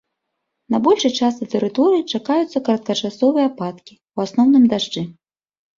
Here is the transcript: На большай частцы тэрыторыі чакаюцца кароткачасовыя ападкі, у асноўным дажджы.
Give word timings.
На 0.75 0.79
большай 0.87 1.13
частцы 1.19 1.47
тэрыторыі 1.55 2.07
чакаюцца 2.17 2.57
кароткачасовыя 2.71 3.45
ападкі, 3.53 3.93
у 4.15 4.19
асноўным 4.29 4.63
дажджы. 4.75 5.01